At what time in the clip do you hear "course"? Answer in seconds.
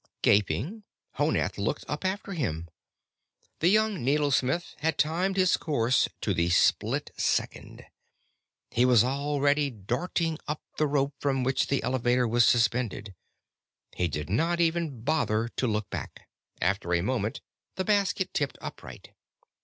5.57-6.09